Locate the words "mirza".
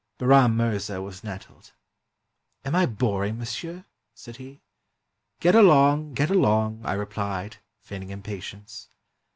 0.57-0.99